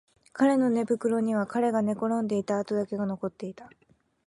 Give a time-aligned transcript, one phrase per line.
[0.33, 3.69] 彼の寝袋には彼が寝転んでいた跡だけが残っていた